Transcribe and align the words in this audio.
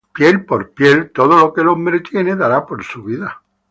Piel 0.15 0.45
por 0.47 0.71
piel, 0.71 1.11
todo 1.11 1.37
lo 1.37 1.53
que 1.53 1.61
el 1.61 1.67
hombre 1.67 1.99
tiene 1.99 2.35
dará 2.35 2.65
por 2.65 2.83
su 2.83 3.03
vida. 3.03 3.43